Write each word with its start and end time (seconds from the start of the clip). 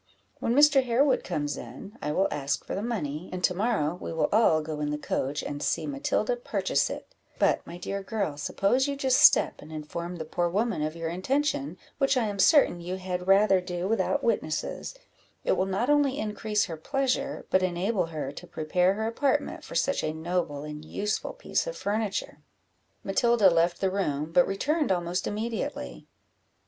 When 0.39 0.55
Mr. 0.55 0.83
Harewood 0.83 1.23
comes 1.23 1.57
in, 1.57 1.95
I 2.01 2.11
will 2.11 2.27
ask 2.31 2.65
for 2.65 2.73
the 2.73 2.81
money, 2.81 3.29
and 3.31 3.43
to 3.43 3.53
morrow 3.53 3.93
we 4.01 4.11
will 4.11 4.29
all 4.31 4.63
go 4.63 4.79
in 4.79 4.89
the 4.89 4.97
coach, 4.97 5.43
and 5.43 5.61
see 5.61 5.85
Matilda 5.85 6.37
purchase 6.37 6.89
it: 6.89 7.13
but, 7.37 7.61
my 7.67 7.77
dear 7.77 8.01
girl, 8.01 8.35
suppose 8.35 8.87
you 8.87 8.95
just 8.95 9.21
step 9.21 9.61
and 9.61 9.71
inform 9.71 10.15
the 10.15 10.25
poor 10.25 10.49
woman 10.49 10.81
of 10.81 10.95
your 10.95 11.09
intention, 11.09 11.77
which 11.99 12.17
I 12.17 12.25
am 12.25 12.39
certain 12.39 12.81
you 12.81 12.95
had 12.95 13.27
rather 13.27 13.61
do 13.61 13.87
without 13.87 14.23
witnesses; 14.23 14.95
it 15.43 15.51
will 15.51 15.67
not 15.67 15.87
only 15.87 16.17
increase 16.17 16.65
her 16.65 16.77
pleasure, 16.77 17.45
but 17.51 17.61
enable 17.61 18.07
her 18.07 18.31
to 18.31 18.47
prepare 18.47 18.95
her 18.95 19.05
apartment 19.05 19.63
for 19.63 19.75
such 19.75 20.03
a 20.03 20.13
noble 20.15 20.63
and 20.63 20.83
useful 20.83 21.33
piece 21.33 21.67
of 21.67 21.77
furniture." 21.77 22.39
Matilda 23.03 23.51
left 23.51 23.79
the 23.79 23.91
room, 23.91 24.31
but 24.31 24.47
returned 24.47 24.91
almost 24.91 25.27
immediately. 25.27 26.07